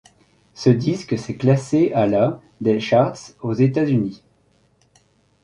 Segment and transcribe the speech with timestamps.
[0.55, 4.23] Ce disque s'est classé à la des charts aux États-Unis.